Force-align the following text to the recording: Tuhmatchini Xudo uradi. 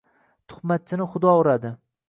Tuhmatchini 0.53 1.09
Xudo 1.13 1.37
uradi. 1.43 1.75